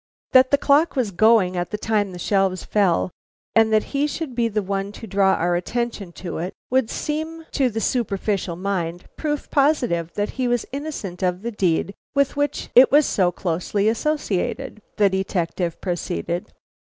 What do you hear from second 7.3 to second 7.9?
to the